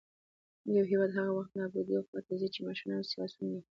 [0.75, 3.61] يـو هـېواد هـغه وخـت د نـابـودۍ خـواتـه ځـي ،چـې مـشران او سـياسيون يـې